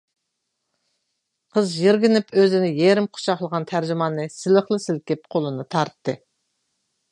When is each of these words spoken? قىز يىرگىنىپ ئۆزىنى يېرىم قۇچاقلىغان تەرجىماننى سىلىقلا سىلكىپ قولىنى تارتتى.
قىز 1.57 1.75
يىرگىنىپ 1.81 2.33
ئۆزىنى 2.39 2.71
يېرىم 2.79 3.09
قۇچاقلىغان 3.19 3.69
تەرجىماننى 3.73 4.27
سىلىقلا 4.39 4.83
سىلكىپ 4.89 5.33
قولىنى 5.37 5.71
تارتتى. 5.77 6.19